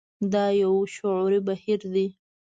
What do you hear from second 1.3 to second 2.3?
بهير دی.